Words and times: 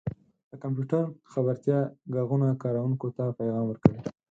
•د 0.51 0.53
کمپیوټر 0.63 1.03
خبرتیا 1.31 1.79
ږغونه 2.13 2.47
کاروونکو 2.63 3.07
ته 3.17 3.23
پیغام 3.39 3.65
ورکوي. 3.67 3.99